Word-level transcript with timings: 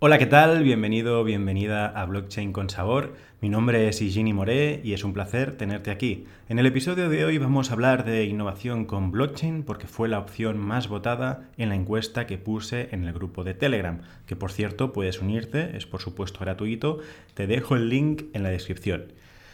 Hola, 0.00 0.18
¿qué 0.18 0.26
tal? 0.26 0.62
Bienvenido, 0.62 1.24
bienvenida 1.24 1.86
a 1.88 2.06
Blockchain 2.06 2.52
con 2.52 2.70
Sabor. 2.70 3.16
Mi 3.40 3.48
nombre 3.48 3.88
es 3.88 4.00
Igini 4.00 4.32
Moré 4.32 4.80
y 4.84 4.92
es 4.92 5.02
un 5.02 5.12
placer 5.12 5.56
tenerte 5.56 5.90
aquí. 5.90 6.24
En 6.48 6.60
el 6.60 6.66
episodio 6.66 7.08
de 7.08 7.24
hoy 7.24 7.38
vamos 7.38 7.70
a 7.70 7.72
hablar 7.72 8.04
de 8.04 8.24
innovación 8.24 8.84
con 8.84 9.10
blockchain 9.10 9.64
porque 9.64 9.88
fue 9.88 10.08
la 10.08 10.20
opción 10.20 10.56
más 10.56 10.86
votada 10.86 11.48
en 11.56 11.70
la 11.70 11.74
encuesta 11.74 12.28
que 12.28 12.38
puse 12.38 12.90
en 12.92 13.06
el 13.06 13.12
grupo 13.12 13.42
de 13.42 13.54
Telegram, 13.54 14.02
que 14.26 14.36
por 14.36 14.52
cierto 14.52 14.92
puedes 14.92 15.20
unirte, 15.20 15.76
es 15.76 15.84
por 15.86 16.00
supuesto 16.00 16.38
gratuito. 16.38 17.00
Te 17.34 17.48
dejo 17.48 17.74
el 17.74 17.88
link 17.88 18.26
en 18.34 18.44
la 18.44 18.50
descripción. 18.50 19.12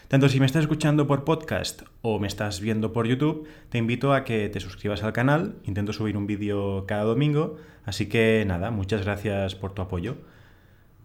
Tanto 0.09 0.29
si 0.29 0.41
me 0.41 0.47
estás 0.47 0.65
escuchando 0.65 1.07
por 1.07 1.25
podcast 1.25 1.85
o 2.03 2.19
me 2.19 2.29
estás 2.29 2.61
viendo 2.61 2.93
por 2.93 3.07
YouTube, 3.07 3.49
te 3.71 3.79
invito 3.79 4.13
a 4.13 4.25
que 4.25 4.51
te 4.51 4.61
suscribas 4.61 5.05
al 5.05 5.15
canal. 5.15 5.57
Intento 5.65 5.95
subir 5.95 6.19
un 6.19 6.27
vídeo 6.27 6.85
cada 6.87 7.05
domingo, 7.05 7.57
así 7.87 8.11
que 8.11 8.45
nada, 8.47 8.71
muchas 8.71 9.07
gracias 9.07 9.55
por 9.55 9.73
tu 9.73 9.81
apoyo. 9.81 10.19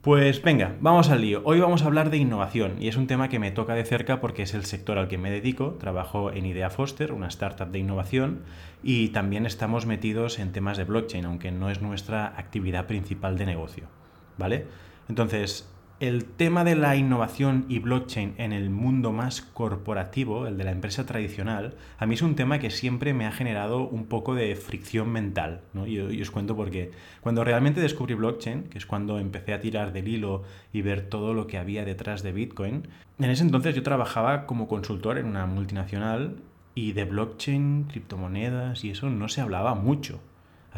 Pues 0.10 0.42
venga, 0.42 0.76
vamos 0.82 1.12
al 1.12 1.22
lío. 1.22 1.44
Hoy 1.46 1.60
vamos 1.60 1.84
a 1.84 1.86
hablar 1.86 2.10
de 2.10 2.18
innovación 2.18 2.78
y 2.80 2.88
es 2.88 2.96
un 2.96 3.06
tema 3.06 3.30
que 3.30 3.38
me 3.38 3.52
toca 3.52 3.76
de 3.76 3.86
cerca 3.86 4.20
porque 4.20 4.42
es 4.42 4.56
el 4.56 4.66
sector 4.66 4.98
al 4.98 5.08
que 5.08 5.20
me 5.20 5.30
dedico. 5.30 5.76
Trabajo 5.80 6.32
en 6.32 6.48
Idea 6.48 6.72
Foster, 6.72 7.12
una 7.14 7.28
startup 7.28 7.70
de 7.70 7.78
innovación, 7.78 8.40
y 8.82 9.10
también 9.10 9.46
estamos 9.46 9.86
metidos 9.86 10.40
en 10.40 10.52
temas 10.52 10.80
de 10.80 10.86
blockchain, 10.86 11.26
aunque 11.26 11.52
no 11.52 11.70
es 11.70 11.84
nuestra 11.84 12.26
actividad 12.26 12.88
principal 12.88 13.38
de 13.38 13.46
negocio. 13.46 13.84
¿Vale? 14.40 14.66
Entonces, 15.10 15.72
el 16.00 16.24
tema 16.24 16.64
de 16.64 16.76
la 16.76 16.96
innovación 16.96 17.66
y 17.68 17.80
blockchain 17.80 18.36
en 18.38 18.54
el 18.54 18.70
mundo 18.70 19.12
más 19.12 19.42
corporativo, 19.42 20.48
el 20.48 20.58
de 20.58 20.64
la 20.64 20.72
empresa 20.72 21.06
tradicional, 21.06 21.76
a 21.98 22.06
mí 22.06 22.16
es 22.16 22.22
un 22.22 22.36
tema 22.36 22.60
que 22.60 22.70
siempre 22.70 23.14
me 23.14 23.26
ha 23.26 23.34
generado 23.34 23.82
un 23.82 24.06
poco 24.06 24.34
de 24.34 24.56
fricción 24.56 25.10
mental. 25.10 25.60
¿no? 25.74 25.86
Y, 25.88 26.00
os 26.22 26.32
cuento 26.32 26.56
por 26.56 26.72
qué. 26.72 26.92
Cuando 27.20 27.44
realmente 27.44 27.82
descubrí 27.82 28.14
blockchain, 28.14 28.64
que 28.64 28.78
es 28.78 28.86
cuando 28.86 29.20
empecé 29.20 29.54
a 29.54 29.60
tirar 29.60 29.92
del 29.92 30.08
hilo 30.08 30.44
y 30.72 30.82
ver 30.82 31.02
todo 31.02 31.34
lo 31.34 31.48
que 31.48 31.58
había 31.58 31.84
detrás 31.84 32.24
de 32.24 32.32
Bitcoin, 32.32 32.88
en 33.20 33.30
ese 33.30 33.44
entonces 33.44 33.76
yo 33.76 33.84
trabajaba 33.84 34.46
como 34.46 34.70
consultor 34.70 35.18
en 35.18 35.26
una 35.26 35.46
multinacional 35.48 36.38
y 36.76 36.94
de 36.94 37.04
blockchain, 37.04 37.88
criptomonedas 37.90 38.86
y 38.86 38.92
eso 38.92 39.10
no 39.10 39.28
se 39.28 39.42
hablaba 39.42 39.76
mucho. 39.76 40.22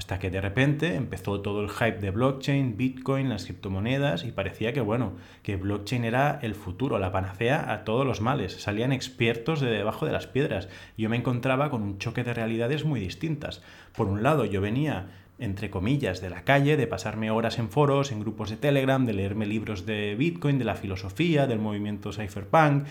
Hasta 0.02 0.18
que 0.18 0.32
de 0.32 0.42
repente 0.42 0.96
empezó 0.96 1.42
todo 1.42 1.62
el 1.62 1.70
hype 1.70 2.00
de 2.00 2.10
blockchain, 2.10 2.76
Bitcoin, 2.76 3.30
las 3.30 3.46
criptomonedas 3.46 4.24
y 4.24 4.32
parecía 4.32 4.74
que 4.74 4.82
bueno, 4.82 5.14
que 5.44 5.58
blockchain 5.58 6.06
era 6.06 6.40
el 6.42 6.56
futuro, 6.56 6.98
la 6.98 7.12
panacea 7.12 7.72
a 7.72 7.84
todos 7.84 8.04
los 8.04 8.20
males. 8.20 8.54
Salían 8.54 8.94
expertos 8.94 9.62
de 9.62 9.70
debajo 9.70 10.08
de 10.08 10.12
las 10.12 10.26
piedras. 10.26 10.70
Yo 10.98 11.08
me 11.08 11.18
encontraba 11.18 11.70
con 11.70 11.84
un 11.84 12.00
choque 12.00 12.24
de 12.24 12.34
realidades 12.34 12.84
muy 12.84 13.00
distintas. 13.00 13.62
Por 13.96 14.08
un 14.08 14.24
lado, 14.24 14.46
yo 14.46 14.60
venía 14.60 15.06
entre 15.38 15.70
comillas, 15.70 16.20
de 16.20 16.32
la 16.32 16.46
calle, 16.46 16.78
de 16.78 16.88
pasarme 16.88 17.30
horas 17.30 17.60
en 17.60 17.70
foros, 17.70 18.12
en 18.12 18.22
grupos 18.22 18.50
de 18.50 18.58
Telegram, 18.58 19.06
de 19.06 19.14
leerme 19.14 19.46
libros 19.46 19.86
de 19.86 20.16
Bitcoin, 20.16 20.58
de 20.58 20.66
la 20.66 20.76
filosofía, 20.76 21.46
del 21.46 21.60
movimiento 21.60 22.12
cypherpunk, 22.12 22.86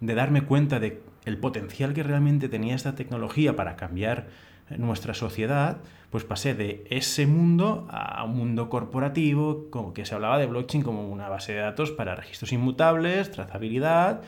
de 0.00 0.14
darme 0.14 0.42
cuenta 0.42 0.80
de 0.80 1.00
el 1.24 1.38
potencial 1.38 1.94
que 1.94 2.02
realmente 2.02 2.48
tenía 2.48 2.74
esta 2.74 2.96
tecnología 2.96 3.54
para 3.54 3.76
cambiar 3.76 4.26
nuestra 4.70 5.14
sociedad, 5.14 5.78
pues 6.10 6.24
pasé 6.24 6.54
de 6.54 6.84
ese 6.90 7.26
mundo 7.26 7.86
a 7.90 8.24
un 8.24 8.36
mundo 8.36 8.68
corporativo, 8.68 9.66
como 9.70 9.92
que 9.92 10.04
se 10.04 10.14
hablaba 10.14 10.38
de 10.38 10.46
blockchain 10.46 10.82
como 10.82 11.08
una 11.08 11.28
base 11.28 11.52
de 11.52 11.60
datos 11.60 11.90
para 11.90 12.14
registros 12.14 12.52
inmutables, 12.52 13.30
trazabilidad, 13.30 14.22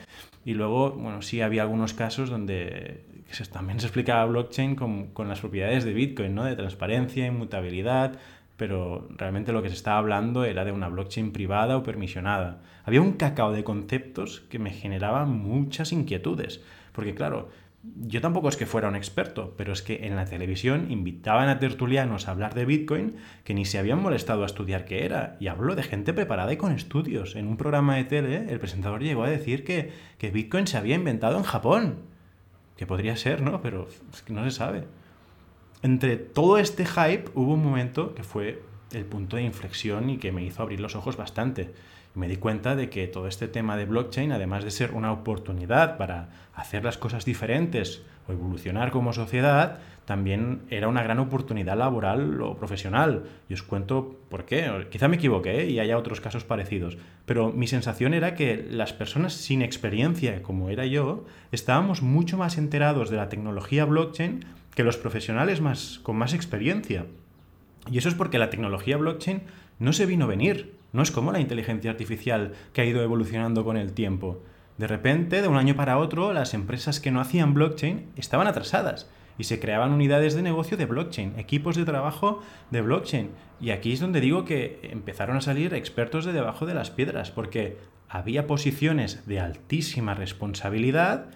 y 0.45 0.53
luego, 0.53 0.91
bueno, 0.91 1.21
sí 1.21 1.41
había 1.41 1.63
algunos 1.63 1.93
casos 1.93 2.29
donde 2.29 3.03
también 3.51 3.79
se 3.79 3.87
explicaba 3.87 4.25
blockchain 4.25 4.75
con, 4.75 5.07
con 5.07 5.27
las 5.27 5.39
propiedades 5.39 5.83
de 5.83 5.93
Bitcoin, 5.93 6.33
¿no? 6.33 6.45
De 6.45 6.55
transparencia, 6.55 7.27
inmutabilidad, 7.27 8.17
pero 8.57 9.07
realmente 9.15 9.53
lo 9.53 9.61
que 9.61 9.69
se 9.69 9.75
estaba 9.75 9.99
hablando 9.99 10.43
era 10.43 10.65
de 10.65 10.71
una 10.71 10.89
blockchain 10.89 11.31
privada 11.31 11.77
o 11.77 11.83
permisionada. 11.83 12.61
Había 12.83 13.01
un 13.01 13.13
cacao 13.13 13.51
de 13.51 13.63
conceptos 13.63 14.41
que 14.49 14.59
me 14.59 14.71
generaban 14.71 15.31
muchas 15.31 15.91
inquietudes, 15.91 16.61
porque 16.91 17.15
claro, 17.15 17.49
yo 17.83 18.19
tampoco 18.19 18.49
es 18.49 18.57
que 18.57 18.65
fuera 18.65 18.89
un 18.89 18.95
experto, 18.95 19.53
pero 19.57 19.71
es 19.71 19.81
que 19.81 20.05
en 20.05 20.15
la 20.17 20.25
televisión 20.25 20.91
invitaban 20.91 21.47
a 21.47 21.59
tertulianos 21.59 22.27
a 22.27 22.31
hablar 22.31 22.53
de 22.53 22.65
Bitcoin 22.65 23.15
que 23.45 23.53
ni 23.53 23.63
se 23.63 23.79
habían 23.79 24.01
molestado 24.01 24.43
a 24.43 24.47
estudiar 24.47 24.83
qué 24.83 25.05
era. 25.05 25.37
Y 25.39 25.47
hablo 25.47 25.75
de 25.75 25.83
gente 25.83 26.13
preparada 26.13 26.51
y 26.51 26.57
con 26.57 26.73
estudios. 26.73 27.35
En 27.35 27.47
un 27.47 27.55
programa 27.55 27.95
de 27.95 28.03
tele, 28.03 28.45
el 28.49 28.59
presentador 28.59 29.01
llegó 29.01 29.23
a 29.23 29.29
decir 29.29 29.63
que, 29.63 29.93
que 30.17 30.29
Bitcoin 30.29 30.67
se 30.67 30.77
había 30.77 30.95
inventado 30.95 31.37
en 31.37 31.43
Japón. 31.43 31.99
Que 32.75 32.85
podría 32.85 33.15
ser, 33.15 33.41
¿no? 33.41 33.61
Pero 33.61 33.87
es 34.13 34.21
que 34.23 34.33
no 34.33 34.43
se 34.43 34.51
sabe. 34.51 34.85
Entre 35.81 36.17
todo 36.17 36.57
este 36.57 36.85
hype 36.85 37.29
hubo 37.33 37.53
un 37.53 37.63
momento 37.63 38.13
que 38.13 38.23
fue 38.23 38.61
el 38.91 39.05
punto 39.05 39.37
de 39.37 39.43
inflexión 39.43 40.09
y 40.09 40.17
que 40.17 40.31
me 40.31 40.43
hizo 40.43 40.61
abrir 40.61 40.79
los 40.79 40.95
ojos 40.95 41.17
bastante 41.17 41.73
me 42.15 42.27
di 42.27 42.37
cuenta 42.37 42.75
de 42.75 42.89
que 42.89 43.07
todo 43.07 43.27
este 43.27 43.47
tema 43.47 43.77
de 43.77 43.85
blockchain, 43.85 44.31
además 44.31 44.63
de 44.63 44.71
ser 44.71 44.91
una 44.91 45.11
oportunidad 45.11 45.97
para 45.97 46.29
hacer 46.55 46.83
las 46.83 46.97
cosas 46.97 47.23
diferentes 47.25 48.01
o 48.27 48.31
evolucionar 48.31 48.91
como 48.91 49.13
sociedad, 49.13 49.79
también 50.05 50.61
era 50.69 50.87
una 50.87 51.03
gran 51.03 51.19
oportunidad 51.19 51.77
laboral 51.77 52.41
o 52.41 52.57
profesional. 52.57 53.25
Y 53.47 53.53
os 53.53 53.63
cuento 53.63 54.17
por 54.29 54.45
qué. 54.45 54.87
Quizá 54.89 55.07
me 55.07 55.17
equivoqué 55.17 55.61
¿eh? 55.61 55.69
y 55.69 55.79
haya 55.79 55.97
otros 55.97 56.19
casos 56.19 56.43
parecidos, 56.43 56.97
pero 57.25 57.51
mi 57.51 57.67
sensación 57.67 58.13
era 58.13 58.33
que 58.33 58.67
las 58.69 58.91
personas 58.91 59.33
sin 59.33 59.61
experiencia, 59.61 60.41
como 60.41 60.69
era 60.69 60.85
yo, 60.85 61.25
estábamos 61.51 62.01
mucho 62.01 62.37
más 62.37 62.57
enterados 62.57 63.09
de 63.09 63.17
la 63.17 63.29
tecnología 63.29 63.85
blockchain 63.85 64.45
que 64.73 64.83
los 64.83 64.97
profesionales 64.97 65.61
más, 65.61 65.99
con 66.01 66.15
más 66.15 66.33
experiencia. 66.33 67.05
Y 67.89 67.97
eso 67.97 68.09
es 68.09 68.15
porque 68.15 68.39
la 68.39 68.49
tecnología 68.49 68.97
blockchain 68.97 69.41
no 69.79 69.93
se 69.93 70.05
vino 70.05 70.25
a 70.25 70.29
venir. 70.29 70.75
No 70.91 71.01
es 71.01 71.11
como 71.11 71.31
la 71.31 71.39
inteligencia 71.39 71.91
artificial 71.91 72.53
que 72.73 72.81
ha 72.81 72.85
ido 72.85 73.01
evolucionando 73.01 73.63
con 73.63 73.77
el 73.77 73.93
tiempo. 73.93 74.41
De 74.77 74.87
repente, 74.87 75.41
de 75.41 75.47
un 75.47 75.57
año 75.57 75.75
para 75.75 75.97
otro, 75.97 76.33
las 76.33 76.53
empresas 76.53 76.99
que 76.99 77.11
no 77.11 77.19
hacían 77.19 77.53
blockchain 77.53 78.07
estaban 78.15 78.47
atrasadas 78.47 79.09
y 79.37 79.45
se 79.45 79.59
creaban 79.59 79.91
unidades 79.91 80.35
de 80.35 80.41
negocio 80.41 80.77
de 80.77 80.85
blockchain, 80.85 81.37
equipos 81.37 81.75
de 81.75 81.85
trabajo 81.85 82.41
de 82.71 82.81
blockchain. 82.81 83.29
Y 83.61 83.71
aquí 83.71 83.93
es 83.93 83.99
donde 83.99 84.21
digo 84.21 84.45
que 84.45 84.79
empezaron 84.83 85.37
a 85.37 85.41
salir 85.41 85.73
expertos 85.73 86.25
de 86.25 86.33
debajo 86.33 86.65
de 86.65 86.73
las 86.73 86.91
piedras, 86.91 87.31
porque 87.31 87.77
había 88.09 88.47
posiciones 88.47 89.25
de 89.27 89.39
altísima 89.39 90.13
responsabilidad 90.13 91.27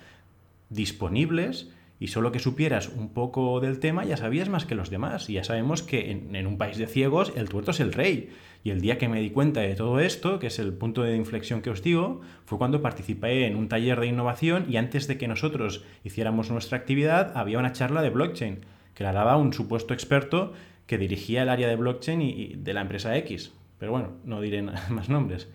disponibles 0.70 1.70
y 2.04 2.08
solo 2.08 2.34
que 2.34 2.40
supieras 2.40 2.90
un 2.90 3.14
poco 3.14 3.62
del 3.62 3.80
tema 3.80 4.04
ya 4.04 4.18
sabías 4.18 4.50
más 4.50 4.66
que 4.66 4.76
los 4.76 4.90
demás. 4.90 5.30
Y 5.30 5.36
ya 5.36 5.46
sabemos 5.46 5.84
que 5.84 6.12
en, 6.12 6.48
un 6.48 6.58
país 6.58 6.78
de 6.78 6.86
ciegos 6.86 7.32
el 7.38 7.48
tuerto 7.48 7.72
es 7.72 7.80
el 7.80 7.94
rey. 7.94 8.30
Y 8.62 8.72
el 8.72 8.82
día 8.82 8.98
que 8.98 9.08
me 9.08 9.22
di 9.22 9.30
cuenta 9.30 9.62
de 9.62 9.74
todo 9.74 10.02
esto, 10.02 10.38
que 10.38 10.48
es 10.48 10.60
el 10.60 10.74
punto 10.74 11.04
de 11.04 11.16
inflexión 11.16 11.62
que 11.62 11.70
os 11.70 11.82
digo, 11.82 12.20
fue 12.44 12.58
cuando 12.58 12.82
participé 12.82 13.48
en 13.48 13.56
un 13.56 13.70
taller 13.70 14.02
de 14.02 14.08
innovación 14.08 14.66
y 14.68 14.76
antes 14.76 15.08
de 15.08 15.18
que 15.18 15.30
nosotros 15.30 15.86
hiciéramos 16.04 16.52
nuestra 16.52 16.78
actividad 16.78 17.32
había 17.38 17.58
una 17.58 17.72
charla 17.72 18.02
de 18.02 18.10
blockchain 18.10 18.66
que 18.96 19.06
la 19.06 19.14
daba 19.14 19.38
un 19.38 19.54
supuesto 19.54 19.94
experto 19.94 20.52
que 20.88 20.98
dirigía 20.98 21.44
el 21.44 21.50
área 21.50 21.70
de 21.70 21.78
blockchain 21.78 22.22
y 22.22 22.56
de 22.58 22.74
la 22.74 22.82
empresa 22.82 23.16
X. 23.16 23.54
Pero 23.80 23.94
bueno, 23.94 24.10
no 24.26 24.42
diré 24.42 24.62
más 24.90 25.08
nombres. 25.08 25.48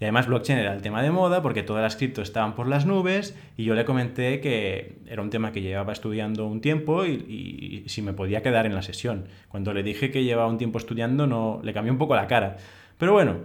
Y 0.00 0.04
además 0.04 0.26
blockchain 0.26 0.58
era 0.58 0.74
el 0.74 0.82
tema 0.82 1.02
de 1.02 1.10
moda 1.10 1.42
porque 1.42 1.62
todas 1.62 1.82
las 1.82 1.96
criptos 1.96 2.28
estaban 2.28 2.54
por 2.54 2.68
las 2.68 2.84
nubes 2.84 3.36
y 3.56 3.64
yo 3.64 3.74
le 3.74 3.84
comenté 3.84 4.40
que 4.40 4.98
era 5.06 5.22
un 5.22 5.30
tema 5.30 5.52
que 5.52 5.62
llevaba 5.62 5.92
estudiando 5.92 6.46
un 6.46 6.60
tiempo 6.60 7.06
y, 7.06 7.84
si 7.86 8.02
me 8.02 8.12
podía 8.12 8.42
quedar 8.42 8.66
en 8.66 8.74
la 8.74 8.82
sesión. 8.82 9.28
Cuando 9.48 9.72
le 9.72 9.82
dije 9.82 10.10
que 10.10 10.24
llevaba 10.24 10.48
un 10.48 10.58
tiempo 10.58 10.78
estudiando 10.78 11.26
no 11.26 11.60
le 11.62 11.72
cambió 11.72 11.92
un 11.92 11.98
poco 11.98 12.14
la 12.14 12.26
cara. 12.26 12.58
Pero 12.98 13.12
bueno, 13.12 13.36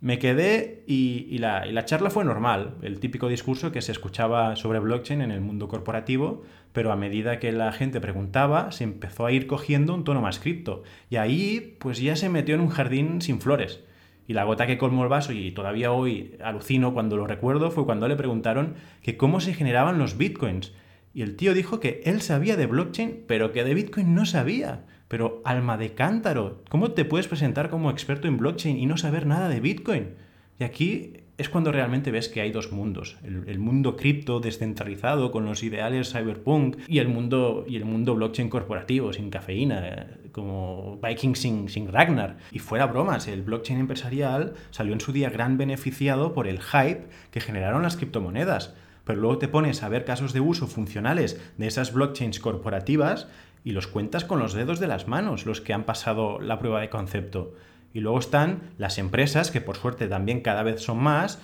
me 0.00 0.18
quedé 0.18 0.84
y, 0.86 1.38
la, 1.38 1.66
y, 1.66 1.72
la, 1.72 1.86
charla 1.86 2.10
fue 2.10 2.26
normal, 2.26 2.74
el 2.82 3.00
típico 3.00 3.28
discurso 3.28 3.72
que 3.72 3.80
se 3.80 3.92
escuchaba 3.92 4.56
sobre 4.56 4.78
blockchain 4.80 5.22
en 5.22 5.30
el 5.30 5.40
mundo 5.40 5.68
corporativo, 5.68 6.42
pero 6.74 6.92
a 6.92 6.96
medida 6.96 7.38
que 7.38 7.52
la 7.52 7.72
gente 7.72 8.02
preguntaba, 8.02 8.70
se 8.72 8.84
empezó 8.84 9.24
a 9.24 9.32
ir 9.32 9.46
cogiendo 9.46 9.94
un 9.94 10.04
tono 10.04 10.20
más 10.20 10.40
cripto. 10.40 10.82
Y 11.08 11.16
ahí, 11.16 11.76
pues 11.78 12.00
ya 12.00 12.16
se 12.16 12.28
metió 12.28 12.54
en 12.54 12.60
un 12.60 12.68
jardín 12.68 13.22
sin 13.22 13.40
flores. 13.40 13.82
Y 14.26 14.32
la 14.32 14.44
gota 14.44 14.66
que 14.66 14.78
colmó 14.78 15.02
el 15.02 15.08
vaso, 15.08 15.32
y 15.32 15.52
todavía 15.52 15.92
hoy 15.92 16.36
alucino 16.42 16.94
cuando 16.94 17.16
lo 17.16 17.26
recuerdo, 17.26 17.70
fue 17.70 17.84
cuando 17.84 18.08
le 18.08 18.16
preguntaron 18.16 18.74
que 19.02 19.16
cómo 19.16 19.40
se 19.40 19.54
generaban 19.54 19.98
los 19.98 20.16
bitcoins. 20.16 20.72
Y 21.12 21.22
el 21.22 21.36
tío 21.36 21.54
dijo 21.54 21.78
que 21.78 22.00
él 22.04 22.22
sabía 22.22 22.56
de 22.56 22.66
blockchain, 22.66 23.24
pero 23.26 23.52
que 23.52 23.64
de 23.64 23.74
bitcoin 23.74 24.14
no 24.14 24.26
sabía. 24.26 24.84
Pero 25.08 25.42
alma 25.44 25.76
de 25.76 25.94
cántaro, 25.94 26.62
¿cómo 26.68 26.92
te 26.92 27.04
puedes 27.04 27.28
presentar 27.28 27.70
como 27.70 27.90
experto 27.90 28.26
en 28.26 28.38
blockchain 28.38 28.78
y 28.78 28.86
no 28.86 28.96
saber 28.96 29.26
nada 29.26 29.48
de 29.48 29.60
bitcoin? 29.60 30.14
Y 30.58 30.64
aquí 30.64 31.23
es 31.36 31.48
cuando 31.48 31.72
realmente 31.72 32.10
ves 32.10 32.28
que 32.28 32.40
hay 32.40 32.52
dos 32.52 32.70
mundos. 32.70 33.16
El, 33.24 33.58
mundo 33.58 33.96
cripto 33.96 34.38
descentralizado 34.38 35.32
con 35.32 35.44
los 35.44 35.62
ideales 35.62 36.12
cyberpunk 36.12 36.76
y 36.86 36.98
el 36.98 37.08
mundo, 37.08 37.64
y 37.66 37.76
el 37.76 37.84
mundo 37.84 38.14
blockchain 38.14 38.48
corporativo, 38.48 39.12
sin 39.12 39.30
cafeína, 39.30 40.06
como 40.30 41.00
Viking 41.02 41.34
sin, 41.34 41.68
sin 41.68 41.90
Ragnar. 41.90 42.36
Y 42.52 42.60
fuera 42.60 42.86
bromas, 42.86 43.26
el 43.26 43.42
blockchain 43.42 43.80
empresarial 43.80 44.54
salió 44.70 44.92
en 44.92 45.00
su 45.00 45.12
día 45.12 45.30
gran 45.30 45.58
beneficiado 45.58 46.34
por 46.34 46.46
el 46.46 46.60
hype 46.60 47.08
que 47.32 47.40
generaron 47.40 47.82
las 47.82 47.96
criptomonedas. 47.96 48.74
Pero 49.04 49.20
luego 49.20 49.38
te 49.38 49.48
pones 49.48 49.82
a 49.82 49.88
ver 49.88 50.04
casos 50.04 50.32
de 50.32 50.40
uso 50.40 50.66
funcionales 50.66 51.40
de 51.58 51.66
esas 51.66 51.92
blockchains 51.92 52.38
corporativas 52.38 53.26
y 53.64 53.72
los 53.72 53.86
cuentas 53.86 54.24
con 54.24 54.38
los 54.38 54.54
dedos 54.54 54.78
de 54.78 54.86
las 54.86 55.08
manos, 55.08 55.46
los 55.46 55.60
que 55.60 55.72
han 55.72 55.84
pasado 55.84 56.38
la 56.38 56.58
prueba 56.58 56.80
de 56.80 56.90
concepto. 56.90 57.54
Y 57.94 58.00
luego 58.00 58.18
están 58.18 58.74
las 58.76 58.98
empresas, 58.98 59.50
que 59.50 59.62
por 59.62 59.76
suerte 59.76 60.06
también 60.08 60.42
cada 60.42 60.62
vez 60.62 60.82
son 60.82 60.98
más, 60.98 61.40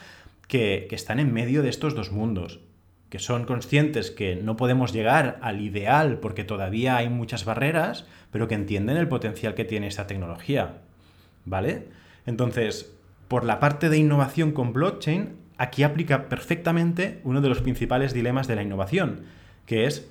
que, 0.49 0.87
que 0.91 0.97
están 0.97 1.19
en 1.19 1.32
medio 1.32 1.62
de 1.62 1.70
estos 1.70 1.94
dos 1.94 2.12
mundos 2.12 2.61
que 3.11 3.19
son 3.19 3.44
conscientes 3.44 4.12
que 4.12 4.37
no 4.37 4.56
podemos 4.56 4.93
llegar 4.93 5.38
al 5.43 5.61
ideal 5.61 6.19
porque 6.20 6.44
todavía 6.44 6.97
hay 6.97 7.08
muchas 7.08 7.44
barreras, 7.44 8.06
pero 8.31 8.47
que 8.47 8.55
entienden 8.55 8.97
el 8.97 9.08
potencial 9.08 9.55
que 9.55 9.64
tiene 9.64 9.88
esta 9.88 10.06
tecnología. 10.06 10.79
¿Vale? 11.44 11.88
Entonces, 12.25 12.94
por 13.26 13.44
la 13.44 13.58
parte 13.58 13.88
de 13.88 13.99
innovación 13.99 14.52
con 14.52 14.73
blockchain, 14.73 15.35
aquí 15.58 15.82
aplica 15.82 16.29
perfectamente 16.29 17.20
uno 17.25 17.41
de 17.41 17.49
los 17.49 17.61
principales 17.61 18.14
dilemas 18.14 18.47
de 18.47 18.55
la 18.55 18.62
innovación, 18.62 19.23
que 19.67 19.87
es 19.87 20.08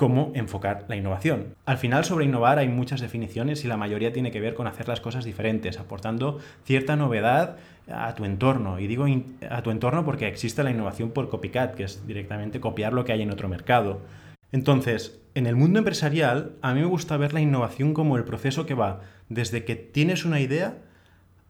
cómo 0.00 0.32
enfocar 0.34 0.86
la 0.88 0.96
innovación. 0.96 1.54
Al 1.66 1.76
final 1.76 2.06
sobre 2.06 2.24
innovar 2.24 2.58
hay 2.58 2.68
muchas 2.68 3.02
definiciones 3.02 3.66
y 3.66 3.68
la 3.68 3.76
mayoría 3.76 4.14
tiene 4.14 4.30
que 4.30 4.40
ver 4.40 4.54
con 4.54 4.66
hacer 4.66 4.88
las 4.88 5.02
cosas 5.02 5.26
diferentes, 5.26 5.78
aportando 5.78 6.38
cierta 6.64 6.96
novedad 6.96 7.58
a 7.86 8.14
tu 8.14 8.24
entorno. 8.24 8.80
Y 8.80 8.86
digo 8.86 9.04
a 9.50 9.62
tu 9.62 9.70
entorno 9.70 10.02
porque 10.06 10.26
existe 10.26 10.62
la 10.62 10.70
innovación 10.70 11.10
por 11.10 11.28
copycat, 11.28 11.74
que 11.74 11.84
es 11.84 12.06
directamente 12.06 12.60
copiar 12.60 12.94
lo 12.94 13.04
que 13.04 13.12
hay 13.12 13.20
en 13.20 13.30
otro 13.30 13.50
mercado. 13.50 14.00
Entonces, 14.52 15.20
en 15.34 15.46
el 15.46 15.54
mundo 15.54 15.78
empresarial, 15.78 16.52
a 16.62 16.72
mí 16.72 16.80
me 16.80 16.86
gusta 16.86 17.18
ver 17.18 17.34
la 17.34 17.42
innovación 17.42 17.92
como 17.92 18.16
el 18.16 18.24
proceso 18.24 18.64
que 18.64 18.72
va 18.72 19.02
desde 19.28 19.66
que 19.66 19.76
tienes 19.76 20.24
una 20.24 20.40
idea 20.40 20.78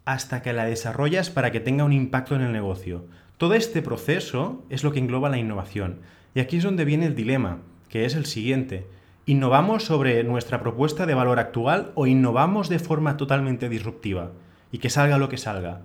hasta 0.04 0.42
que 0.42 0.52
la 0.52 0.64
desarrollas 0.64 1.30
para 1.30 1.52
que 1.52 1.60
tenga 1.60 1.84
un 1.84 1.92
impacto 1.92 2.34
en 2.34 2.40
el 2.40 2.50
negocio. 2.50 3.04
Todo 3.38 3.54
este 3.54 3.80
proceso 3.80 4.64
es 4.70 4.82
lo 4.82 4.90
que 4.90 4.98
engloba 4.98 5.28
la 5.28 5.38
innovación. 5.38 6.00
Y 6.34 6.40
aquí 6.40 6.56
es 6.56 6.64
donde 6.64 6.84
viene 6.84 7.06
el 7.06 7.14
dilema 7.14 7.58
que 7.90 8.06
es 8.06 8.14
el 8.14 8.24
siguiente. 8.24 8.86
¿Innovamos 9.26 9.84
sobre 9.84 10.24
nuestra 10.24 10.60
propuesta 10.60 11.04
de 11.04 11.14
valor 11.14 11.38
actual 11.38 11.92
o 11.94 12.06
innovamos 12.06 12.68
de 12.68 12.78
forma 12.78 13.16
totalmente 13.16 13.68
disruptiva? 13.68 14.30
Y 14.72 14.78
que 14.78 14.88
salga 14.88 15.18
lo 15.18 15.28
que 15.28 15.36
salga. 15.36 15.82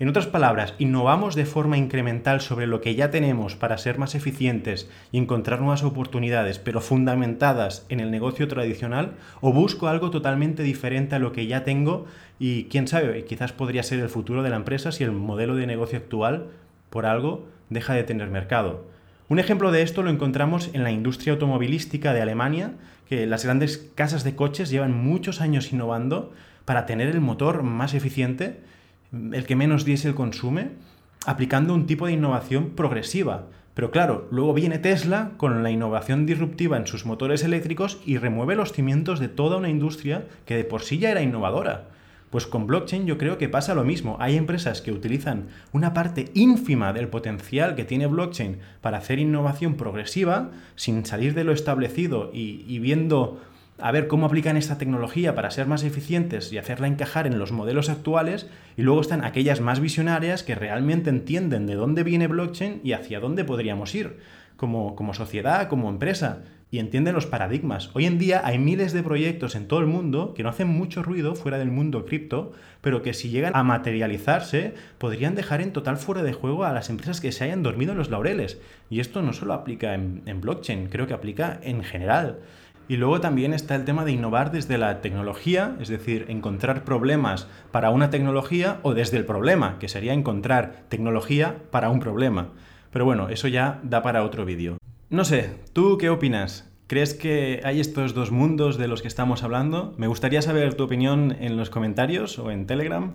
En 0.00 0.08
otras 0.08 0.26
palabras, 0.26 0.74
¿innovamos 0.80 1.36
de 1.36 1.46
forma 1.46 1.78
incremental 1.78 2.40
sobre 2.40 2.66
lo 2.66 2.80
que 2.80 2.96
ya 2.96 3.12
tenemos 3.12 3.54
para 3.54 3.78
ser 3.78 3.96
más 3.96 4.16
eficientes 4.16 4.90
y 5.12 5.18
encontrar 5.18 5.60
nuevas 5.60 5.84
oportunidades, 5.84 6.58
pero 6.58 6.80
fundamentadas 6.80 7.86
en 7.88 8.00
el 8.00 8.10
negocio 8.10 8.48
tradicional? 8.48 9.12
¿O 9.40 9.52
busco 9.52 9.86
algo 9.86 10.10
totalmente 10.10 10.64
diferente 10.64 11.14
a 11.14 11.20
lo 11.20 11.30
que 11.30 11.46
ya 11.46 11.62
tengo 11.62 12.06
y 12.40 12.64
quién 12.64 12.88
sabe, 12.88 13.24
quizás 13.24 13.52
podría 13.52 13.84
ser 13.84 14.00
el 14.00 14.08
futuro 14.08 14.42
de 14.42 14.50
la 14.50 14.56
empresa 14.56 14.90
si 14.90 15.04
el 15.04 15.12
modelo 15.12 15.54
de 15.54 15.68
negocio 15.68 15.98
actual, 15.98 16.48
por 16.90 17.06
algo, 17.06 17.46
deja 17.70 17.94
de 17.94 18.02
tener 18.02 18.28
mercado? 18.28 18.93
Un 19.28 19.38
ejemplo 19.38 19.72
de 19.72 19.80
esto 19.80 20.02
lo 20.02 20.10
encontramos 20.10 20.70
en 20.74 20.84
la 20.84 20.90
industria 20.90 21.32
automovilística 21.32 22.12
de 22.12 22.20
Alemania, 22.20 22.72
que 23.08 23.26
las 23.26 23.44
grandes 23.44 23.90
casas 23.94 24.22
de 24.22 24.36
coches 24.36 24.68
llevan 24.68 24.92
muchos 24.92 25.40
años 25.40 25.72
innovando 25.72 26.32
para 26.66 26.84
tener 26.84 27.08
el 27.08 27.22
motor 27.22 27.62
más 27.62 27.94
eficiente, 27.94 28.60
el 29.32 29.46
que 29.46 29.56
menos 29.56 29.86
diésel 29.86 30.14
consume, 30.14 30.72
aplicando 31.24 31.74
un 31.74 31.86
tipo 31.86 32.06
de 32.06 32.12
innovación 32.12 32.70
progresiva. 32.70 33.46
Pero 33.72 33.90
claro, 33.90 34.28
luego 34.30 34.52
viene 34.52 34.78
Tesla 34.78 35.32
con 35.38 35.62
la 35.62 35.70
innovación 35.70 36.26
disruptiva 36.26 36.76
en 36.76 36.86
sus 36.86 37.06
motores 37.06 37.42
eléctricos 37.42 38.00
y 38.04 38.18
remueve 38.18 38.56
los 38.56 38.72
cimientos 38.72 39.20
de 39.20 39.28
toda 39.28 39.56
una 39.56 39.70
industria 39.70 40.26
que 40.44 40.56
de 40.56 40.64
por 40.64 40.82
sí 40.82 40.98
ya 40.98 41.10
era 41.10 41.22
innovadora. 41.22 41.88
Pues 42.34 42.48
con 42.48 42.66
blockchain 42.66 43.06
yo 43.06 43.16
creo 43.16 43.38
que 43.38 43.48
pasa 43.48 43.76
lo 43.76 43.84
mismo. 43.84 44.16
Hay 44.18 44.36
empresas 44.36 44.82
que 44.82 44.90
utilizan 44.90 45.50
una 45.70 45.94
parte 45.94 46.32
ínfima 46.34 46.92
del 46.92 47.06
potencial 47.06 47.76
que 47.76 47.84
tiene 47.84 48.08
blockchain 48.08 48.58
para 48.80 48.98
hacer 48.98 49.20
innovación 49.20 49.76
progresiva 49.76 50.50
sin 50.74 51.06
salir 51.06 51.34
de 51.34 51.44
lo 51.44 51.52
establecido 51.52 52.32
y, 52.34 52.80
viendo 52.80 53.40
a 53.78 53.92
ver 53.92 54.08
cómo 54.08 54.26
aplican 54.26 54.56
esta 54.56 54.78
tecnología 54.78 55.36
para 55.36 55.52
ser 55.52 55.68
más 55.68 55.84
eficientes 55.84 56.52
y 56.52 56.58
hacerla 56.58 56.88
encajar 56.88 57.28
en 57.28 57.38
los 57.38 57.52
modelos 57.52 57.88
actuales. 57.88 58.48
Y 58.76 58.82
luego 58.82 59.00
están 59.00 59.24
aquellas 59.24 59.60
más 59.60 59.78
visionarias 59.78 60.42
que 60.42 60.56
realmente 60.56 61.10
entienden 61.10 61.68
de 61.68 61.76
dónde 61.76 62.02
viene 62.02 62.26
blockchain 62.26 62.80
y 62.82 62.94
hacia 62.94 63.20
dónde 63.20 63.44
podríamos 63.44 63.94
ir 63.94 64.18
como, 64.56 64.94
como 64.94 65.14
sociedad, 65.14 65.68
como 65.68 65.90
empresa 65.90 66.42
y 66.74 66.80
entienden 66.80 67.14
los 67.14 67.26
paradigmas. 67.26 67.90
Hoy 67.94 68.06
en 68.06 68.18
día 68.18 68.42
hay 68.44 68.58
miles 68.58 68.92
de 68.92 69.04
proyectos 69.04 69.54
en 69.54 69.68
todo 69.68 69.78
el 69.78 69.86
mundo 69.86 70.34
que 70.34 70.42
no 70.42 70.48
hacen 70.48 70.66
mucho 70.66 71.04
ruido 71.04 71.36
fuera 71.36 71.56
del 71.56 71.70
mundo 71.70 72.04
cripto, 72.04 72.50
pero 72.80 73.00
que 73.00 73.14
si 73.14 73.28
llegan 73.28 73.54
a 73.54 73.62
materializarse 73.62 74.74
podrían 74.98 75.36
dejar 75.36 75.60
en 75.60 75.72
total 75.72 75.98
fuera 75.98 76.24
de 76.24 76.32
juego 76.32 76.64
a 76.64 76.72
las 76.72 76.90
empresas 76.90 77.20
que 77.20 77.30
se 77.30 77.44
hayan 77.44 77.62
dormido 77.62 77.92
en 77.92 77.98
los 77.98 78.10
laureles. 78.10 78.60
Y 78.90 78.98
esto 78.98 79.22
no 79.22 79.32
solo 79.32 79.54
aplica 79.54 79.94
en, 79.94 80.22
en 80.26 80.40
blockchain, 80.40 80.88
creo 80.88 81.06
que 81.06 81.14
aplica 81.14 81.60
en 81.62 81.84
general. 81.84 82.40
Y 82.88 82.96
luego 82.96 83.20
también 83.20 83.54
está 83.54 83.76
el 83.76 83.84
tema 83.84 84.04
de 84.04 84.10
innovar 84.10 84.50
desde 84.50 84.76
la 84.76 85.00
tecnología, 85.00 85.76
es 85.80 85.88
decir, 85.88 86.26
encontrar 86.28 86.84
problemas 86.84 87.46
para 87.70 87.90
una 87.90 88.10
tecnología 88.10 88.80
o 88.82 88.94
desde 88.94 89.16
el 89.16 89.24
problema, 89.24 89.78
que 89.78 89.88
sería 89.88 90.12
encontrar 90.12 90.82
tecnología 90.88 91.56
para 91.70 91.88
un 91.88 92.00
problema. 92.00 92.48
Pero 92.94 93.04
bueno, 93.04 93.28
eso 93.28 93.48
ya 93.48 93.80
da 93.82 94.04
para 94.04 94.22
otro 94.22 94.44
vídeo. 94.44 94.78
No 95.10 95.24
sé, 95.24 95.50
¿tú 95.72 95.98
qué 95.98 96.10
opinas? 96.10 96.70
¿Crees 96.86 97.12
que 97.12 97.60
hay 97.64 97.80
estos 97.80 98.14
dos 98.14 98.30
mundos 98.30 98.78
de 98.78 98.86
los 98.86 99.02
que 99.02 99.08
estamos 99.08 99.42
hablando? 99.42 99.94
Me 99.98 100.06
gustaría 100.06 100.42
saber 100.42 100.74
tu 100.74 100.84
opinión 100.84 101.36
en 101.40 101.56
los 101.56 101.70
comentarios 101.70 102.38
o 102.38 102.52
en 102.52 102.68
Telegram. 102.68 103.14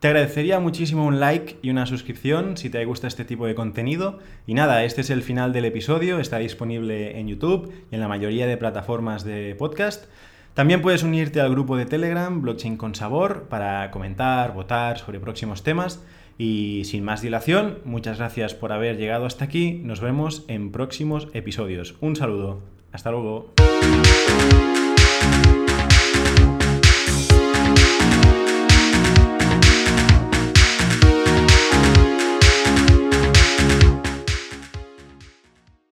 Te 0.00 0.08
agradecería 0.08 0.58
muchísimo 0.58 1.06
un 1.06 1.20
like 1.20 1.56
y 1.62 1.70
una 1.70 1.86
suscripción 1.86 2.56
si 2.56 2.68
te 2.68 2.84
gusta 2.84 3.06
este 3.06 3.24
tipo 3.24 3.46
de 3.46 3.54
contenido. 3.54 4.18
Y 4.44 4.54
nada, 4.54 4.82
este 4.82 5.02
es 5.02 5.10
el 5.10 5.22
final 5.22 5.52
del 5.52 5.66
episodio, 5.66 6.18
está 6.18 6.38
disponible 6.38 7.20
en 7.20 7.28
YouTube 7.28 7.72
y 7.92 7.94
en 7.94 8.00
la 8.00 8.08
mayoría 8.08 8.48
de 8.48 8.56
plataformas 8.56 9.22
de 9.22 9.54
podcast. 9.54 10.06
También 10.54 10.82
puedes 10.82 11.04
unirte 11.04 11.40
al 11.40 11.50
grupo 11.50 11.76
de 11.76 11.86
Telegram, 11.86 12.42
Blockchain 12.42 12.76
con 12.76 12.96
Sabor, 12.96 13.44
para 13.44 13.88
comentar, 13.92 14.52
votar 14.52 14.98
sobre 14.98 15.20
próximos 15.20 15.62
temas. 15.62 16.02
Y 16.38 16.82
sin 16.84 17.04
más 17.04 17.22
dilación, 17.22 17.78
muchas 17.84 18.18
gracias 18.18 18.54
por 18.54 18.72
haber 18.72 18.96
llegado 18.96 19.26
hasta 19.26 19.44
aquí. 19.44 19.80
Nos 19.84 20.00
vemos 20.00 20.44
en 20.48 20.72
próximos 20.72 21.28
episodios. 21.34 21.94
Un 22.00 22.16
saludo. 22.16 22.60
Hasta 22.92 23.10
luego. 23.10 23.52